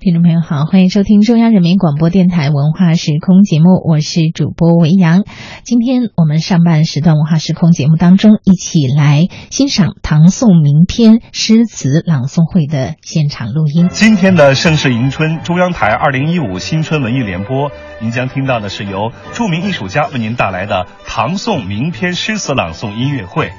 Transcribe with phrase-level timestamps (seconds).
[0.00, 5.24] 听众朋友好，欢迎收听中央人民广播电台文化时空节目，我是主播维扬。
[5.62, 13.90] 今天我们上半时段文化时空节目当中，一起来欣赏唐宋名篇诗词朗诵会的现场录音。
[13.90, 17.70] 今天的盛世迎春中央台二零一五新春文艺联播，
[18.00, 23.50] 您将听到的是由著名艺术家为您带来的唐宋名篇诗词朗诵音乐会。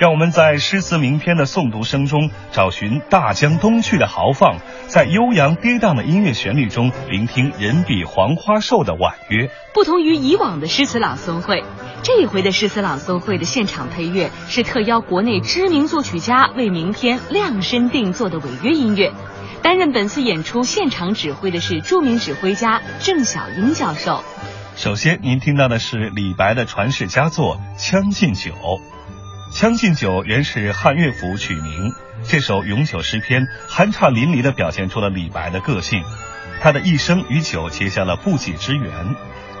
[0.00, 4.56] 让我们在诗词名篇的诵读声中，找寻大江东去的豪放；
[4.86, 9.50] 在悠扬跌宕的音乐旋律中，聆听人比黄花瘦的婉约。
[9.74, 11.62] 不同于以往的诗词朗诵会，
[12.02, 19.12] 这一回的诗词朗诵会的现场配乐是特邀国内知名作曲家为名篇量身定做的违约音乐。
[19.60, 24.24] 担任本次演出现场指挥的是著名指挥家郑晓英教授。
[24.76, 27.60] 首先，您听到的是李白的传世佳作
[27.90, 28.52] 《将进酒》。
[29.52, 31.92] 《将进酒》原是汉乐府曲名，
[32.26, 36.02] 这首咏酒诗篇酣畅淋漓地表现出了李白的个性。
[36.60, 38.92] 他的一生与酒结下了不解之缘，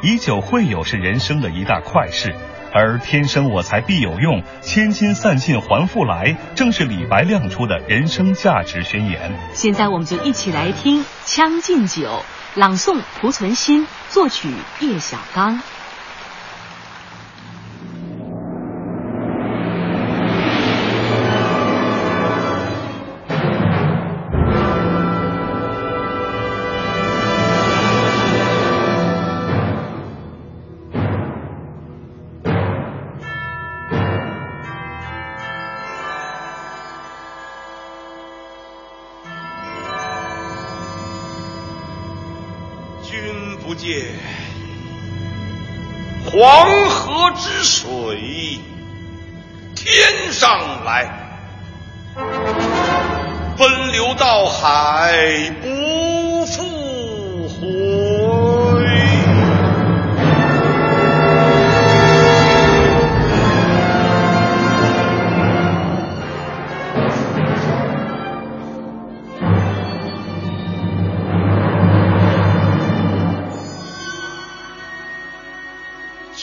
[0.02, 2.34] 以酒会友是人生的一大快事。
[2.72, 9.32] 而“天生我材必有用，千金散尽还复来”正是李白亮出的人生价值宣言。
[9.52, 12.02] 现在我们就一起来听《将进酒》，
[12.54, 14.48] 朗诵濮存昕，作曲
[14.78, 15.60] 叶小刚。
[43.80, 44.04] 见
[46.30, 48.60] 黄河之水
[49.74, 51.40] 天上来，
[53.56, 55.89] 奔流到海不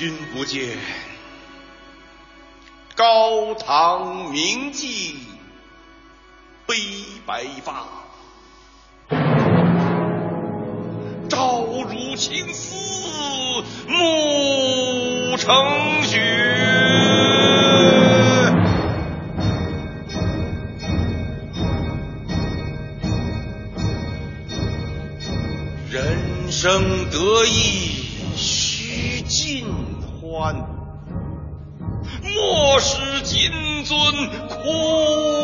[0.07, 0.77] 君不见，
[2.95, 5.17] 高堂明镜
[6.65, 6.75] 悲
[7.25, 7.85] 白发，
[11.27, 12.73] 朝如青丝
[13.89, 15.53] 暮成
[16.03, 16.21] 雪。
[25.91, 28.05] 人生得意
[28.37, 29.65] 须尽
[30.37, 30.55] 官，
[32.21, 33.51] 莫使金
[33.83, 35.36] 樽空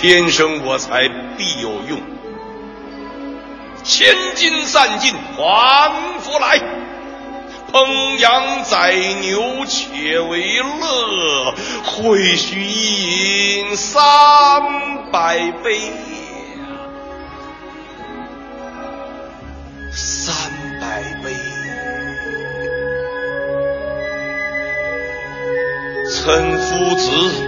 [0.00, 2.00] 天生我材必有用，
[3.82, 6.60] 千金散尽还复来。
[7.72, 11.52] 烹羊宰牛且为乐，
[11.84, 14.00] 会须一饮三
[15.10, 15.80] 百杯。
[19.90, 20.32] 三
[20.80, 21.34] 百杯，
[26.08, 27.47] 岑夫子。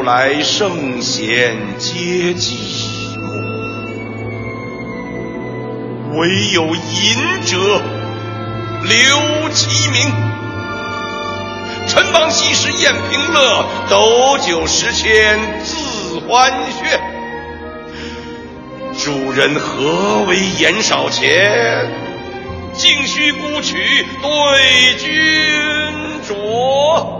[0.00, 2.54] 古来圣贤皆寂
[3.18, 3.28] 寞，
[6.16, 7.58] 惟有饮者
[8.82, 10.10] 留其名。
[11.86, 16.50] 陈王昔时宴平乐，斗酒十千恣欢
[16.80, 16.98] 谑。
[19.04, 21.90] 主人何为言少钱？
[22.72, 25.12] 径须沽取对君
[26.26, 27.19] 酌。